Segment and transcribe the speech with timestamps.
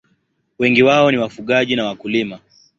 [0.59, 2.39] Wengi wao ni wafugaji na wakulima.